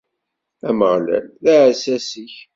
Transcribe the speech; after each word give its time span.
Ameɣlal, 0.69 1.25
d 1.43 1.45
aɛessas-ik. 1.53 2.35